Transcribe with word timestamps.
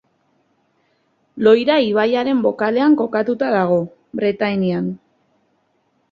Loira 1.47 1.75
ibaiaren 1.87 2.39
bokalean 2.45 2.95
kokatuta 3.01 3.51
dago, 3.57 3.77
Bretainian. 4.21 4.89